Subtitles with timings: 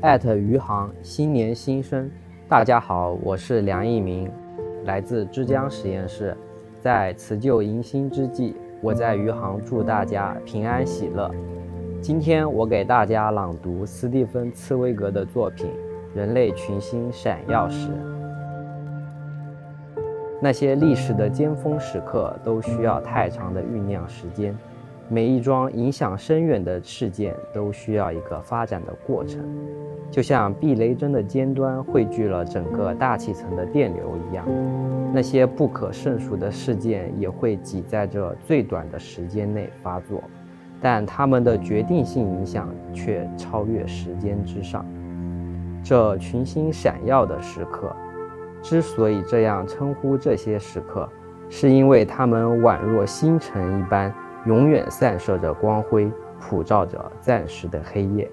[0.00, 2.08] 艾特余杭新年新生，
[2.48, 4.30] 大家好，我是梁一鸣，
[4.84, 6.36] 来自枝江实验室。
[6.80, 11.28] 在辞旧迎新之际，我在余杭祝大家平安喜乐。
[12.00, 15.66] 今天我给大家朗读斯蒂芬·茨威格的作品
[16.16, 17.88] 《人类群星闪耀时》。
[20.40, 24.56] 那些历史的尖峰时刻都需要太长的酝酿时间。
[25.10, 29.42] 每一桩影响深远的事件都需要一个发展的过程，
[30.10, 34.46] 就像避雷针的尖端汇聚了整个大气层的电流一样。
[35.14, 40.22] 那些不可胜数的事件也会挤在这最短的时间内发作，
[40.78, 44.84] 但它们的决定性影响却超越时间之上。
[45.82, 47.96] 这群星闪耀的时刻，
[48.60, 51.08] 之所以这样称呼这些时刻，
[51.48, 54.12] 是因为它们宛若星辰一般。
[54.48, 58.26] 永远散射着光辉，普照着暂时的黑夜。